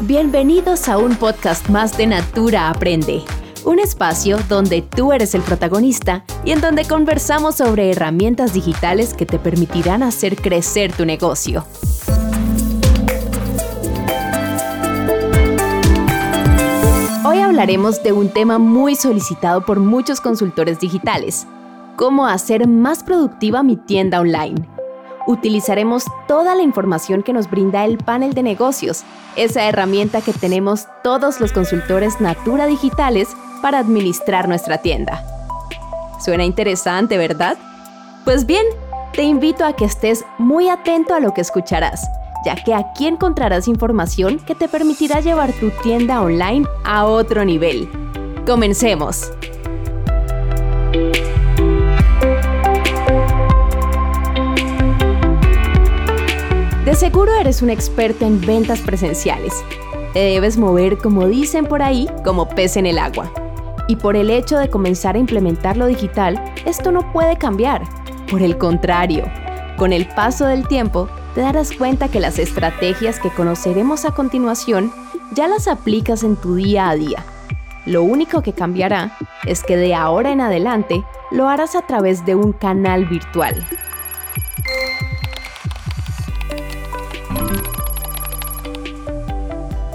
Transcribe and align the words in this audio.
Bienvenidos 0.00 0.88
a 0.88 0.98
un 0.98 1.16
podcast 1.16 1.68
más 1.70 1.96
de 1.96 2.06
Natura 2.06 2.68
Aprende, 2.68 3.22
un 3.64 3.78
espacio 3.78 4.38
donde 4.48 4.82
tú 4.82 5.12
eres 5.12 5.34
el 5.34 5.42
protagonista 5.42 6.24
y 6.44 6.52
en 6.52 6.60
donde 6.60 6.84
conversamos 6.84 7.56
sobre 7.56 7.90
herramientas 7.90 8.52
digitales 8.52 9.14
que 9.14 9.26
te 9.26 9.38
permitirán 9.38 10.02
hacer 10.02 10.36
crecer 10.36 10.92
tu 10.92 11.04
negocio. 11.04 11.64
Hablaremos 17.44 18.02
de 18.02 18.12
un 18.12 18.28
tema 18.30 18.58
muy 18.58 18.96
solicitado 18.96 19.64
por 19.64 19.78
muchos 19.78 20.20
consultores 20.20 20.80
digitales, 20.80 21.46
cómo 21.96 22.26
hacer 22.26 22.66
más 22.66 23.02
productiva 23.02 23.62
mi 23.62 23.76
tienda 23.76 24.20
online 24.20 24.74
utilizaremos 25.26 26.04
toda 26.26 26.54
la 26.54 26.62
información 26.62 27.22
que 27.22 27.32
nos 27.32 27.50
brinda 27.50 27.84
el 27.84 27.98
panel 27.98 28.34
de 28.34 28.42
negocios, 28.42 29.04
esa 29.36 29.64
herramienta 29.64 30.20
que 30.20 30.32
tenemos 30.32 30.86
todos 31.02 31.40
los 31.40 31.52
consultores 31.52 32.20
Natura 32.20 32.66
Digitales 32.66 33.28
para 33.62 33.78
administrar 33.78 34.48
nuestra 34.48 34.78
tienda. 34.78 35.24
Suena 36.22 36.44
interesante, 36.44 37.18
¿verdad? 37.18 37.56
Pues 38.24 38.46
bien, 38.46 38.64
te 39.12 39.22
invito 39.22 39.64
a 39.64 39.74
que 39.74 39.84
estés 39.84 40.24
muy 40.38 40.68
atento 40.68 41.14
a 41.14 41.20
lo 41.20 41.34
que 41.34 41.40
escucharás, 41.40 42.08
ya 42.44 42.56
que 42.56 42.74
aquí 42.74 43.06
encontrarás 43.06 43.68
información 43.68 44.38
que 44.38 44.54
te 44.54 44.68
permitirá 44.68 45.20
llevar 45.20 45.52
tu 45.52 45.70
tienda 45.82 46.22
online 46.22 46.66
a 46.84 47.06
otro 47.06 47.44
nivel. 47.44 47.88
Comencemos. 48.46 49.32
De 56.84 56.94
seguro 56.94 57.32
eres 57.34 57.62
un 57.62 57.70
experto 57.70 58.26
en 58.26 58.40
ventas 58.40 58.80
presenciales. 58.80 59.64
Te 60.12 60.20
debes 60.20 60.58
mover, 60.58 60.98
como 60.98 61.26
dicen 61.26 61.64
por 61.64 61.82
ahí, 61.82 62.08
como 62.24 62.48
pez 62.48 62.76
en 62.76 62.86
el 62.86 62.98
agua. 62.98 63.32
Y 63.88 63.96
por 63.96 64.16
el 64.16 64.30
hecho 64.30 64.58
de 64.58 64.68
comenzar 64.68 65.16
a 65.16 65.18
implementar 65.18 65.76
lo 65.76 65.86
digital, 65.86 66.40
esto 66.66 66.92
no 66.92 67.10
puede 67.12 67.36
cambiar. 67.36 67.82
Por 68.30 68.42
el 68.42 68.58
contrario, 68.58 69.24
con 69.76 69.92
el 69.92 70.06
paso 70.06 70.46
del 70.46 70.68
tiempo, 70.68 71.08
te 71.34 71.40
darás 71.40 71.72
cuenta 71.72 72.08
que 72.08 72.20
las 72.20 72.38
estrategias 72.38 73.18
que 73.18 73.30
conoceremos 73.30 74.04
a 74.04 74.12
continuación 74.12 74.92
ya 75.32 75.48
las 75.48 75.66
aplicas 75.66 76.22
en 76.22 76.36
tu 76.36 76.54
día 76.54 76.88
a 76.88 76.94
día. 76.94 77.24
Lo 77.86 78.02
único 78.02 78.42
que 78.42 78.52
cambiará 78.52 79.16
es 79.44 79.62
que 79.62 79.76
de 79.76 79.94
ahora 79.94 80.30
en 80.30 80.40
adelante 80.40 81.04
lo 81.30 81.48
harás 81.48 81.74
a 81.74 81.82
través 81.82 82.24
de 82.24 82.34
un 82.34 82.52
canal 82.52 83.04
virtual. 83.06 83.66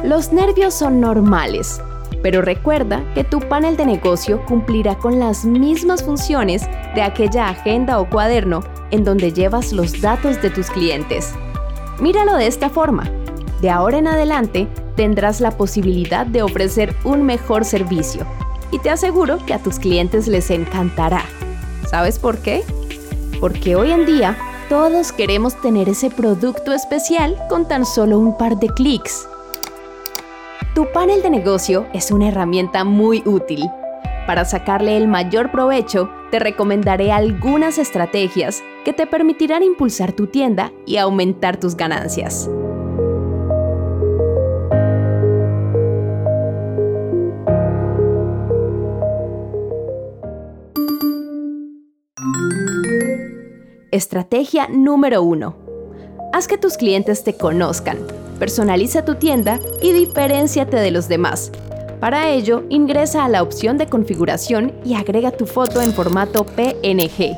Los 0.04 0.34
nervios 0.34 0.74
son 0.74 1.00
normales, 1.00 1.82
pero 2.22 2.42
recuerda 2.42 3.04
que 3.14 3.24
tu 3.24 3.40
panel 3.40 3.78
de 3.78 3.86
negocio 3.86 4.44
cumplirá 4.46 4.96
con 4.96 5.20
las 5.20 5.46
mismas 5.46 6.04
funciones 6.04 6.68
de 6.96 7.02
aquella 7.02 7.50
agenda 7.50 8.00
o 8.00 8.10
cuaderno 8.10 8.62
en 8.92 9.04
donde 9.04 9.32
llevas 9.32 9.72
los 9.72 10.02
datos 10.02 10.42
de 10.42 10.50
tus 10.50 10.70
clientes. 10.70 11.34
Míralo 12.00 12.36
de 12.36 12.48
esta 12.48 12.70
forma. 12.70 13.10
De 13.62 13.70
ahora 13.70 13.98
en 13.98 14.08
adelante 14.08 14.68
tendrás 14.96 15.42
la 15.42 15.52
posibilidad 15.52 16.26
de 16.26 16.42
ofrecer 16.42 16.96
un 17.04 17.24
mejor 17.24 17.66
servicio 17.66 18.26
y 18.72 18.80
te 18.80 18.90
aseguro 18.90 19.38
que 19.46 19.54
a 19.54 19.60
tus 19.60 19.80
clientes 19.80 20.28
les 20.28 20.50
encantará. 20.50 21.24
¿Sabes 21.90 22.20
por 22.20 22.38
qué? 22.40 22.64
Porque 23.40 23.76
hoy 23.76 23.92
en 23.92 24.06
día 24.06 24.38
todos 24.70 25.12
queremos 25.12 25.60
tener 25.62 25.90
ese 25.90 26.10
producto 26.10 26.74
especial 26.74 27.36
con 27.50 27.68
tan 27.68 27.86
solo 27.86 28.20
un 28.20 28.38
par 28.38 28.60
de 28.60 28.68
clics. 28.68 29.28
Tu 30.80 30.90
panel 30.94 31.22
de 31.22 31.30
negocio 31.30 31.88
es 31.92 32.10
una 32.10 32.30
herramienta 32.30 32.86
muy 32.86 33.22
útil. 33.26 33.70
Para 34.26 34.46
sacarle 34.46 34.96
el 34.96 35.10
mayor 35.10 35.52
provecho, 35.52 36.10
te 36.32 36.40
recomendaré 36.40 37.12
algunas 37.12 37.78
estrategias 37.78 38.64
que 38.86 38.94
te 38.94 39.06
permitirán 39.06 39.62
impulsar 39.62 40.14
tu 40.14 40.28
tienda 40.28 40.72
y 40.86 40.96
aumentar 40.96 41.60
tus 41.60 41.76
ganancias. 41.76 42.50
Estrategia 53.92 54.70
número 54.70 55.24
1. 55.24 55.56
Haz 56.32 56.48
que 56.48 56.58
tus 56.58 56.78
clientes 56.78 57.26
te 57.26 57.36
conozcan 57.36 57.98
personaliza 58.40 59.06
tu 59.06 59.16
tienda 59.16 59.60
y 59.82 59.92
diferenciate 59.92 60.78
de 60.78 60.92
los 60.92 61.08
demás. 61.08 61.52
Para 62.00 62.30
ello, 62.30 62.64
ingresa 62.70 63.26
a 63.26 63.30
la 63.30 63.44
opción 63.44 63.78
de 63.78 63.88
configuración 63.88 64.72
y 64.86 64.96
agrega 64.96 65.32
tu 65.32 65.46
foto 65.46 65.82
en 65.82 65.94
formato 65.94 66.46
PNG. 66.46 67.36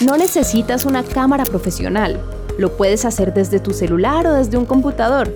No 0.00 0.16
necesitas 0.16 0.84
una 0.86 1.02
cámara 1.02 1.44
profesional, 1.44 2.20
lo 2.58 2.76
puedes 2.76 3.04
hacer 3.04 3.34
desde 3.34 3.58
tu 3.58 3.72
celular 3.72 4.26
o 4.26 4.34
desde 4.34 4.56
un 4.56 4.66
computador. 4.66 5.34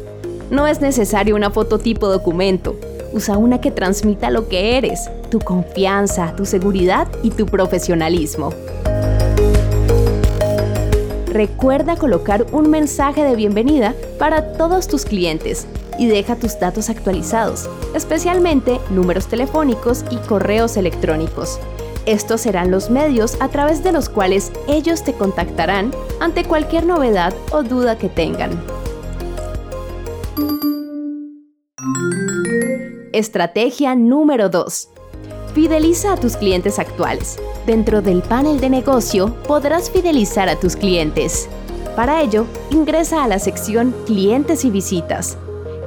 No 0.51 0.69
es 0.69 0.81
necesario 0.81 1.35
una 1.35 1.51
foto 1.51 1.79
tipo 1.79 2.09
documento, 2.09 2.77
usa 3.13 3.37
una 3.37 3.61
que 3.61 3.71
transmita 3.71 4.31
lo 4.31 4.49
que 4.49 4.77
eres, 4.77 5.11
tu 5.31 5.41
confianza, 5.41 6.35
tu 6.37 6.45
seguridad 6.45 7.09
y 7.23 7.31
tu 7.31 7.47
profesionalismo. 7.47 8.51
Recuerda 11.33 11.97
colocar 11.97 12.45
un 12.53 12.69
mensaje 12.69 13.25
de 13.25 13.35
bienvenida 13.35 13.95
para 14.19 14.53
todos 14.53 14.87
tus 14.87 15.07
clientes 15.07 15.67
y 15.99 16.07
deja 16.07 16.37
tus 16.37 16.61
datos 16.61 16.91
actualizados, 16.91 17.71
especialmente 17.95 18.79
números 18.91 19.29
telefónicos 19.29 20.05
y 20.11 20.17
correos 20.17 20.77
electrónicos. 20.77 21.59
Estos 22.05 22.43
serán 22.43 22.71
los 22.71 22.91
medios 22.91 23.41
a 23.41 23.49
través 23.49 23.83
de 23.83 23.93
los 23.93 24.11
cuales 24.11 24.53
ellos 24.69 25.05
te 25.05 25.15
contactarán 25.15 25.93
ante 26.21 26.45
cualquier 26.45 26.85
novedad 26.85 27.33
o 27.51 27.63
duda 27.63 27.97
que 27.97 28.11
tengan. 28.11 28.51
Estrategia 33.15 33.95
número 33.95 34.51
2. 34.51 34.89
Fideliza 35.55 36.13
a 36.13 36.17
tus 36.19 36.37
clientes 36.37 36.79
actuales. 36.79 37.39
Dentro 37.67 38.03
del 38.03 38.23
panel 38.23 38.61
de 38.61 38.69
negocio 38.69 39.35
podrás 39.47 39.89
fidelizar 39.89 40.49
a 40.49 40.59
tus 40.59 40.75
clientes. 40.75 41.49
Para 41.95 42.21
ello, 42.21 42.47
ingresa 42.71 43.23
a 43.23 43.29
la 43.29 43.39
sección 43.39 43.95
Clientes 44.05 44.65
y 44.65 44.71
visitas. 44.71 45.39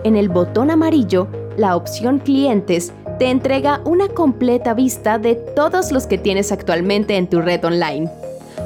En 0.05 0.15
el 0.15 0.29
botón 0.29 0.71
amarillo, 0.71 1.27
la 1.57 1.75
opción 1.75 2.19
Clientes 2.19 2.93
te 3.19 3.29
entrega 3.29 3.81
una 3.83 4.07
completa 4.07 4.73
vista 4.73 5.17
de 5.17 5.35
todos 5.35 5.91
los 5.91 6.07
que 6.07 6.17
tienes 6.17 6.53
actualmente 6.53 7.17
en 7.17 7.27
tu 7.27 7.41
red 7.41 7.63
online. 7.65 8.09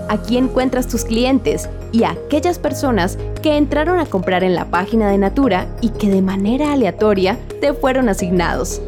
Aquí 0.07 0.37
encuentras 0.37 0.87
tus 0.87 1.03
clientes 1.03 1.67
y 1.91 2.03
aquellas 2.03 2.59
personas 2.59 3.17
que 3.41 3.57
entraron 3.57 3.99
a 3.99 4.05
comprar 4.05 4.43
en 4.43 4.55
la 4.55 4.65
página 4.65 5.09
de 5.09 5.17
Natura 5.17 5.67
y 5.81 5.89
que 5.89 6.09
de 6.09 6.21
manera 6.21 6.73
aleatoria 6.73 7.39
te 7.59 7.73
fueron 7.73 8.09
asignados. 8.09 8.81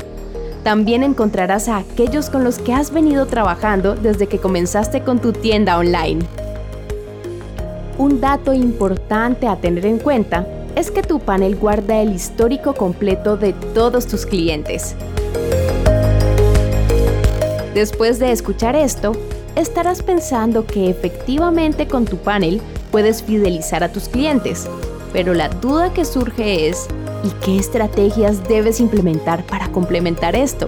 También 0.64 1.02
encontrarás 1.02 1.68
a 1.68 1.78
aquellos 1.78 2.30
con 2.30 2.44
los 2.44 2.60
que 2.60 2.74
has 2.74 2.92
venido 2.92 3.26
trabajando 3.26 3.96
desde 3.96 4.28
que 4.28 4.38
comenzaste 4.38 5.02
con 5.02 5.20
tu 5.20 5.34
tienda 5.34 5.78
online. 5.78 6.20
Un 7.98 8.22
dato 8.22 8.54
importante 8.54 9.48
a 9.48 9.56
tener 9.56 9.86
en 9.86 9.98
cuenta 9.98 10.48
es 10.76 10.92
que 10.92 11.02
tu 11.02 11.20
panel 11.20 11.56
guarda 11.56 12.00
el 12.02 12.14
histórico 12.14 12.74
completo 12.74 13.38
de 13.38 13.54
todos 13.54 14.06
tus 14.06 14.26
clientes. 14.26 14.96
Después 17.74 18.20
de 18.20 18.32
escuchar 18.32 18.76
esto, 18.76 19.14
estarás 19.56 20.04
pensando 20.04 20.66
que 20.66 20.90
efectivamente 20.90 21.88
con 21.88 22.06
tu 22.06 22.18
panel 22.18 22.62
puedes 22.92 23.24
fidelizar 23.24 23.84
a 23.84 23.92
tus 23.92 24.10
clientes, 24.10 24.70
pero 25.12 25.34
la 25.34 25.50
duda 25.50 25.92
que 25.92 26.06
surge 26.06 26.70
es, 26.70 26.88
¿Y 27.24 27.30
qué 27.44 27.58
estrategias 27.58 28.48
debes 28.48 28.80
implementar 28.80 29.46
para 29.46 29.72
complementar 29.72 30.36
esto? 30.36 30.68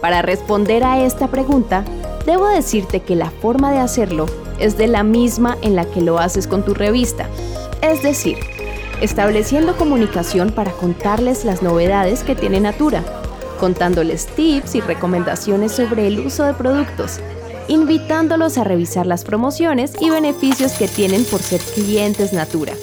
Para 0.00 0.22
responder 0.22 0.82
a 0.82 1.04
esta 1.04 1.28
pregunta, 1.28 1.84
debo 2.26 2.48
decirte 2.48 3.00
que 3.00 3.14
la 3.14 3.30
forma 3.30 3.70
de 3.70 3.78
hacerlo 3.78 4.26
es 4.58 4.76
de 4.76 4.88
la 4.88 5.04
misma 5.04 5.56
en 5.62 5.76
la 5.76 5.84
que 5.84 6.00
lo 6.00 6.18
haces 6.18 6.48
con 6.48 6.64
tu 6.64 6.74
revista. 6.74 7.28
Es 7.80 8.02
decir, 8.02 8.38
estableciendo 9.00 9.76
comunicación 9.76 10.50
para 10.50 10.72
contarles 10.72 11.44
las 11.44 11.62
novedades 11.62 12.24
que 12.24 12.34
tiene 12.34 12.58
Natura, 12.58 13.04
contándoles 13.60 14.26
tips 14.26 14.74
y 14.74 14.80
recomendaciones 14.80 15.70
sobre 15.70 16.08
el 16.08 16.26
uso 16.26 16.42
de 16.42 16.54
productos, 16.54 17.20
invitándolos 17.68 18.58
a 18.58 18.64
revisar 18.64 19.06
las 19.06 19.24
promociones 19.24 19.94
y 20.00 20.10
beneficios 20.10 20.72
que 20.72 20.88
tienen 20.88 21.24
por 21.24 21.42
ser 21.42 21.60
clientes 21.60 22.32
Natura. 22.32 22.74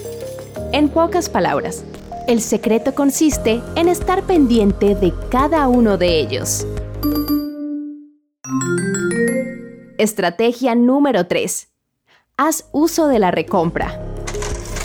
En 0.72 0.90
pocas 0.90 1.30
palabras, 1.30 1.84
El 2.28 2.42
secreto 2.42 2.94
consiste 2.94 3.60
en 3.76 3.88
estar 3.88 4.22
pendiente 4.24 4.94
de 4.94 5.12
cada 5.32 5.68
uno 5.68 5.98
de 5.98 6.20
ellos. 6.20 6.68
Estrategia 9.98 10.76
número 10.76 11.26
3. 11.26 11.70
Haz 12.38 12.70
uso 12.72 13.08
de 13.08 13.20
la 13.20 13.32
recompra. 13.32 14.00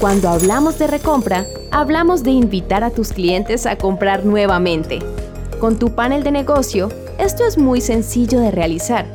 Cuando 0.01 0.29
hablamos 0.29 0.79
de 0.79 0.87
recompra, 0.87 1.45
hablamos 1.71 2.23
de 2.23 2.31
invitar 2.31 2.83
a 2.83 2.91
tus 2.91 3.13
clientes 3.13 3.67
a 3.67 3.77
comprar 3.77 4.25
nuevamente. 4.25 4.99
Con 5.61 5.79
tu 5.79 5.95
panel 5.95 6.25
de 6.25 6.33
negocio, 6.33 6.89
esto 7.19 7.47
es 7.47 7.59
muy 7.59 7.81
sencillo 7.81 8.41
de 8.41 8.51
realizar, 8.51 9.07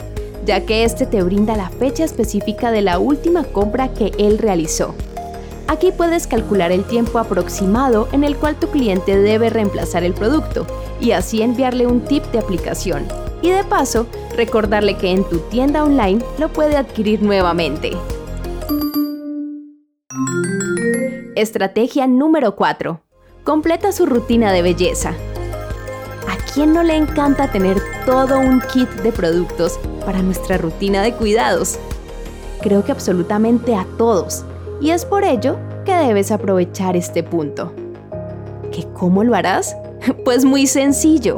ya 0.46 0.66
que 0.66 0.84
este 0.84 1.06
te 1.06 1.24
brinda 1.24 1.56
la 1.56 1.70
fecha 1.70 2.04
específica 2.04 2.72
de 2.72 2.82
la 2.82 3.00
última 3.00 3.44
compra 3.44 3.94
que 3.94 4.12
él 4.18 4.38
realizó 4.38 4.96
Aquí 5.70 5.92
puedes 5.92 6.26
calcular 6.26 6.72
el 6.72 6.84
tiempo 6.84 7.20
aproximado 7.20 8.10
en 8.12 8.24
el 8.24 8.36
cual 8.36 8.56
tu 8.56 8.70
cliente 8.70 9.16
debe 9.16 9.52
reemplazar 9.52 10.04
el 10.04 10.16
producto 10.16 10.66
y 11.00 11.12
así 11.12 11.44
enviarle 11.44 11.86
un 11.86 12.02
tip 12.02 12.26
de 12.32 12.40
aplicación. 12.40 13.06
Y 13.44 13.52
de 13.52 13.64
paso, 13.64 14.08
recordarle 14.36 14.98
que 14.98 15.12
en 15.12 15.24
tu 15.30 15.38
tienda 15.38 15.84
online 15.84 16.24
lo 16.40 16.50
puede 16.50 16.76
adquirir 16.76 17.22
nuevamente. 17.22 17.92
Estrategia 21.36 22.08
número 22.08 22.56
4. 22.56 23.04
Completa 23.44 23.92
su 23.92 24.08
rutina 24.08 24.52
de 24.52 24.64
belleza. 24.64 25.14
¿A 26.60 26.62
quién 26.62 26.74
no 26.74 26.84
le 26.84 26.98
encanta 26.98 27.50
tener 27.50 27.78
todo 28.06 28.38
un 28.38 28.60
kit 28.60 28.90
de 29.02 29.14
productos 29.14 29.80
para 30.06 30.22
nuestra 30.22 30.58
rutina 30.58 31.02
de 31.02 31.14
cuidados? 31.14 31.80
Creo 32.60 32.84
que 32.84 32.92
absolutamente 32.92 33.76
a 33.76 33.88
todos 33.98 34.44
y 34.82 34.90
es 34.90 35.06
por 35.06 35.24
ello 35.24 35.56
que 35.86 35.96
debes 35.96 36.32
aprovechar 36.34 36.98
este 36.98 37.24
punto. 37.24 37.72
¿Que 38.74 38.84
cómo 38.94 39.24
lo 39.24 39.36
harás? 39.36 39.78
Pues 40.26 40.44
muy 40.44 40.68
sencillo. 40.68 41.38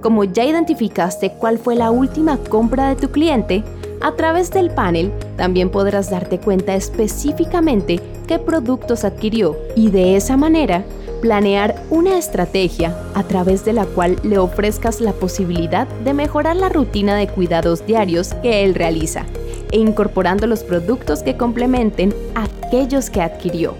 Como 0.00 0.24
ya 0.24 0.46
identificaste 0.46 1.32
cuál 1.32 1.58
fue 1.58 1.76
la 1.76 1.90
última 1.90 2.38
compra 2.38 2.88
de 2.88 2.96
tu 2.96 3.10
cliente, 3.10 3.64
a 4.00 4.12
través 4.12 4.50
del 4.50 4.70
panel 4.70 5.12
también 5.36 5.68
podrás 5.68 6.08
darte 6.08 6.38
cuenta 6.38 6.74
específicamente 6.74 8.00
qué 8.26 8.38
productos 8.38 9.04
adquirió 9.04 9.54
y 9.76 9.90
de 9.90 10.16
esa 10.16 10.38
manera 10.38 10.82
planear 11.22 11.82
una 11.88 12.18
estrategia 12.18 12.94
a 13.14 13.22
través 13.22 13.64
de 13.64 13.72
la 13.72 13.86
cual 13.86 14.18
le 14.24 14.36
ofrezcas 14.36 15.00
la 15.00 15.12
posibilidad 15.14 15.86
de 15.86 16.12
mejorar 16.12 16.56
la 16.56 16.68
rutina 16.68 17.16
de 17.16 17.28
cuidados 17.28 17.86
diarios 17.86 18.34
que 18.42 18.64
él 18.64 18.74
realiza 18.74 19.24
e 19.70 19.78
incorporando 19.78 20.46
los 20.46 20.64
productos 20.64 21.22
que 21.22 21.38
complementen 21.38 22.14
aquellos 22.34 23.08
que 23.08 23.22
adquirió. 23.22 23.74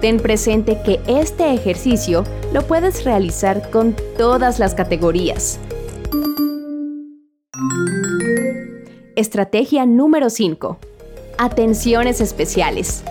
Ten 0.00 0.18
presente 0.18 0.80
que 0.82 1.00
este 1.06 1.52
ejercicio 1.52 2.24
lo 2.52 2.62
puedes 2.66 3.04
realizar 3.04 3.70
con 3.70 3.94
todas 4.16 4.58
las 4.58 4.74
categorías. 4.74 5.58
Estrategia 9.16 9.86
número 9.86 10.30
5. 10.30 10.78
Atenciones 11.38 12.20
especiales. 12.20 13.02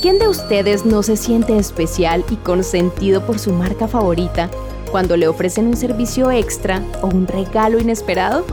¿Quién 0.00 0.20
de 0.20 0.28
ustedes 0.28 0.86
no 0.86 1.02
se 1.02 1.16
siente 1.16 1.58
especial 1.58 2.24
y 2.30 2.36
consentido 2.36 3.26
por 3.26 3.40
su 3.40 3.52
marca 3.52 3.88
favorita 3.88 4.48
cuando 4.92 5.16
le 5.16 5.26
ofrecen 5.26 5.66
un 5.66 5.76
servicio 5.76 6.30
extra 6.30 6.84
o 7.02 7.08
un 7.08 7.26
regalo 7.26 7.80
inesperado? 7.80 8.44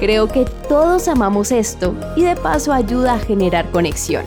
Creo 0.00 0.26
que 0.26 0.46
todos 0.68 1.06
amamos 1.06 1.52
esto 1.52 1.94
y 2.16 2.24
de 2.24 2.34
paso 2.34 2.72
ayuda 2.72 3.14
a 3.14 3.18
generar 3.20 3.70
conexión. 3.70 4.24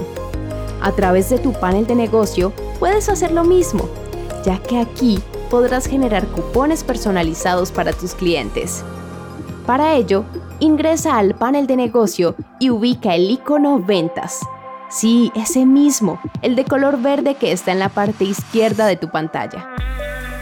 A 0.81 0.93
través 0.93 1.29
de 1.29 1.37
tu 1.37 1.51
panel 1.51 1.85
de 1.85 1.95
negocio 1.95 2.53
puedes 2.79 3.09
hacer 3.09 3.33
lo 3.33 3.43
mismo, 3.43 3.89
ya 4.45 4.57
que 4.57 4.79
aquí 4.79 5.19
podrás 5.49 5.85
generar 5.85 6.25
cupones 6.27 6.85
personalizados 6.85 7.73
para 7.73 7.91
tus 7.91 8.15
clientes. 8.15 8.85
Para 9.65 9.95
ello, 9.95 10.23
ingresa 10.61 11.17
al 11.17 11.35
panel 11.35 11.67
de 11.67 11.75
negocio 11.75 12.35
y 12.57 12.69
ubica 12.69 13.15
el 13.15 13.29
icono 13.31 13.79
Ventas. 13.79 14.39
Sí, 14.91 15.31
ese 15.35 15.65
mismo, 15.65 16.19
el 16.41 16.57
de 16.57 16.65
color 16.65 17.01
verde 17.01 17.35
que 17.35 17.53
está 17.53 17.71
en 17.71 17.79
la 17.79 17.87
parte 17.87 18.25
izquierda 18.25 18.85
de 18.85 18.97
tu 18.97 19.09
pantalla. 19.09 19.69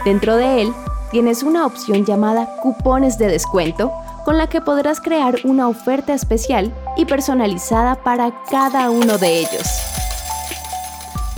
Dentro 0.04 0.36
de 0.36 0.62
él, 0.62 0.72
tienes 1.12 1.44
una 1.44 1.64
opción 1.64 2.04
llamada 2.04 2.48
Cupones 2.60 3.16
de 3.16 3.28
descuento 3.28 3.92
con 4.24 4.38
la 4.38 4.48
que 4.48 4.60
podrás 4.60 5.00
crear 5.00 5.36
una 5.44 5.68
oferta 5.68 6.14
especial 6.14 6.74
y 6.96 7.04
personalizada 7.04 7.94
para 8.02 8.42
cada 8.50 8.90
uno 8.90 9.18
de 9.18 9.38
ellos. 9.38 9.68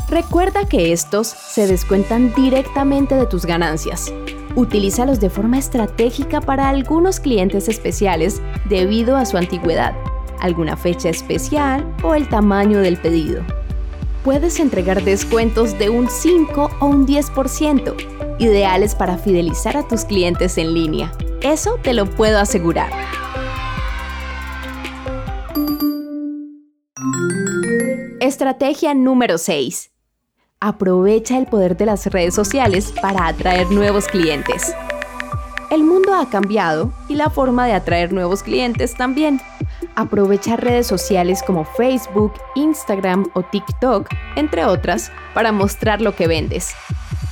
Recuerda 0.09 0.65
que 0.65 0.93
estos 0.93 1.27
se 1.27 1.67
descuentan 1.67 2.33
directamente 2.35 3.15
de 3.15 3.27
tus 3.27 3.45
ganancias. 3.45 4.13
Utilízalos 4.57 5.21
de 5.21 5.29
forma 5.29 5.59
estratégica 5.59 6.41
para 6.41 6.71
algunos 6.71 7.21
clientes 7.21 7.69
especiales 7.69 8.41
debido 8.69 9.17
a 9.17 9.25
su 9.27 9.37
antigüedad, 9.37 9.95
alguna 10.43 10.77
fecha 10.77 11.09
especial 11.09 11.87
o 12.03 12.15
el 12.15 12.29
tamaño 12.29 12.81
del 12.81 12.99
pedido. 12.99 13.43
Puedes 14.25 14.61
entregar 14.61 15.03
descuentos 15.03 15.79
de 15.79 15.89
un 15.89 16.09
5 16.09 16.71
o 16.81 16.87
un 16.87 17.07
10%, 17.07 18.37
ideales 18.39 18.95
para 18.95 19.17
fidelizar 19.19 19.77
a 19.77 19.87
tus 19.87 20.05
clientes 20.05 20.59
en 20.59 20.75
línea. 20.75 21.13
Eso 21.41 21.79
te 21.83 21.93
lo 21.95 22.07
puedo 22.07 22.39
asegurar. 22.39 22.93
Estrategia 28.21 28.95
número 28.95 29.39
6. 29.39 29.91
Aprovecha 30.61 31.39
el 31.39 31.47
poder 31.47 31.77
de 31.77 31.87
las 31.87 32.07
redes 32.07 32.35
sociales 32.35 32.93
para 33.03 33.27
atraer 33.27 33.71
nuevos 33.73 34.07
clientes. 34.07 34.73
El 35.73 35.83
mundo 35.83 36.15
ha 36.15 36.29
cambiado 36.29 36.93
y 37.09 37.15
la 37.15 37.31
forma 37.31 37.67
de 37.67 37.73
atraer 37.73 38.13
nuevos 38.13 38.43
clientes 38.43 38.95
también. 38.95 39.41
Aprovecha 39.95 40.57
redes 40.57 40.87
sociales 40.87 41.43
como 41.43 41.65
Facebook, 41.65 42.33
Instagram 42.55 43.29
o 43.35 43.43
TikTok, 43.43 44.09
entre 44.37 44.65
otras, 44.65 45.13
para 45.35 45.53
mostrar 45.53 46.01
lo 46.01 46.17
que 46.17 46.27
vendes. 46.27 46.75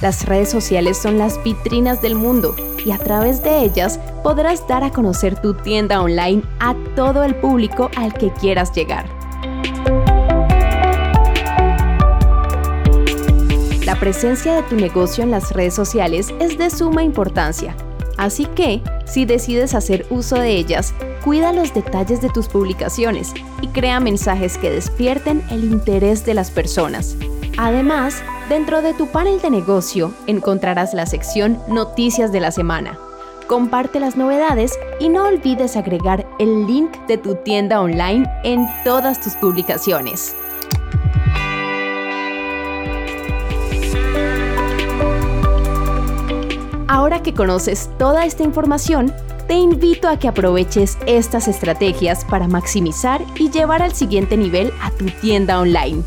Las 0.03 0.27
redes 0.27 0.51
sociales 0.51 0.99
son 0.99 1.17
las 1.17 1.43
vitrinas 1.43 2.03
del 2.03 2.15
mundo 2.15 2.55
y 2.85 2.91
a 2.91 2.99
través 2.99 3.43
de 3.43 3.65
ellas 3.65 3.99
podrás 4.23 4.67
dar 4.69 4.85
a 4.85 4.91
conocer 4.91 5.41
tu 5.41 5.55
tienda 5.55 6.03
online 6.03 6.43
a 6.59 6.75
todo 6.95 7.25
el 7.25 7.35
público 7.35 7.91
al 7.97 8.13
que 8.13 8.31
quieras 8.31 8.73
llegar. 8.73 9.07
La 13.87 13.97
presencia 13.99 14.55
de 14.55 14.63
tu 14.65 14.77
negocio 14.77 15.25
en 15.25 15.31
las 15.31 15.53
redes 15.53 15.75
sociales 15.75 16.33
es 16.41 16.59
de 16.59 16.71
suma 16.71 17.03
importancia, 17.03 17.75
así 18.19 18.45
que 18.45 18.83
si 19.07 19.25
decides 19.25 19.75
hacer 19.75 20.07
uso 20.11 20.37
de 20.37 20.51
ellas, 20.51 20.95
cuida 21.25 21.53
los 21.53 21.75
detalles 21.75 22.21
de 22.21 22.29
tus 22.29 22.49
publicaciones 22.49 23.33
y 23.63 23.69
crea 23.69 24.01
mensajes 24.01 24.59
que 24.59 24.71
despierten 24.71 25.43
el 25.51 25.65
interés 25.65 26.25
de 26.25 26.35
las 26.35 26.51
personas. 26.51 27.17
Además, 27.59 28.23
dentro 28.49 28.83
de 28.83 28.95
tu 28.95 29.07
panel 29.09 29.41
de 29.41 29.51
negocio 29.51 30.13
encontrarás 30.27 30.95
la 30.95 31.07
sección 31.07 31.59
Noticias 31.69 32.33
de 32.33 32.41
la 32.41 32.51
semana. 32.51 32.99
Comparte 33.47 34.01
las 34.01 34.17
novedades 34.17 34.79
y 35.01 35.09
no 35.09 35.25
olvides 35.25 35.77
agregar 35.77 36.27
el 36.39 36.67
link 36.67 36.97
de 37.09 37.19
tu 37.19 37.35
tienda 37.35 37.81
online 37.81 38.25
en 38.45 38.67
todas 38.85 39.21
tus 39.21 39.35
publicaciones. 39.35 40.37
Ahora 46.87 47.23
que 47.23 47.35
conoces 47.35 47.89
toda 47.99 48.25
esta 48.25 48.43
información, 48.43 49.13
te 49.51 49.57
invito 49.57 50.07
a 50.07 50.17
que 50.17 50.29
aproveches 50.29 50.97
estas 51.09 51.49
estrategias 51.49 52.25
para 52.25 52.47
maximizar 52.47 53.21
y 53.35 53.51
llevar 53.51 53.83
al 53.83 53.93
siguiente 53.93 54.37
nivel 54.37 54.73
a 54.81 54.93
tu 54.93 55.07
tienda 55.07 55.59
online. 55.59 56.05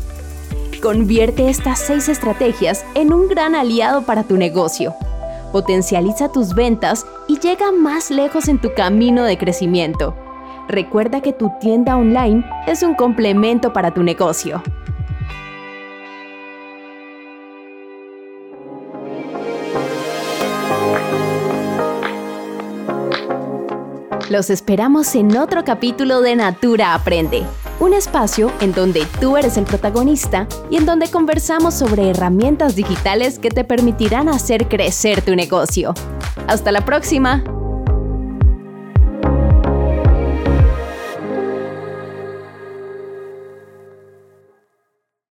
Convierte 0.80 1.50
estas 1.50 1.78
seis 1.78 2.08
estrategias 2.08 2.86
en 2.94 3.12
un 3.12 3.28
gran 3.28 3.54
aliado 3.54 4.06
para 4.06 4.22
tu 4.24 4.38
negocio. 4.38 4.94
Potencializa 5.52 6.32
tus 6.32 6.54
ventas 6.54 7.04
y 7.28 7.38
llega 7.38 7.70
más 7.70 8.10
lejos 8.10 8.48
en 8.48 8.58
tu 8.58 8.72
camino 8.72 9.24
de 9.24 9.36
crecimiento. 9.36 10.16
Recuerda 10.66 11.20
que 11.20 11.34
tu 11.34 11.52
tienda 11.60 11.98
online 11.98 12.46
es 12.66 12.82
un 12.82 12.94
complemento 12.94 13.74
para 13.74 13.92
tu 13.92 14.02
negocio. 14.02 14.62
Los 24.34 24.50
esperamos 24.50 25.14
en 25.14 25.36
otro 25.36 25.62
capítulo 25.62 26.20
de 26.20 26.34
Natura 26.34 26.94
Aprende 26.94 27.44
un 27.78 27.94
espacio 27.94 28.50
en 28.60 28.72
donde 28.72 29.06
tú 29.20 29.36
eres 29.36 29.56
el 29.56 29.64
protagonista 29.64 30.48
y 30.70 30.76
en 30.76 30.86
donde 30.86 31.08
conversamos 31.08 31.74
sobre 31.74 32.10
herramientas 32.10 32.74
digitales 32.74 33.38
que 33.38 33.50
te 33.50 33.62
permitirán 33.62 34.28
hacer 34.28 34.66
crecer 34.66 35.22
tu 35.22 35.36
negocio. 35.36 35.94
Hasta 36.48 36.72
la 36.72 36.84
próxima. 36.84 37.44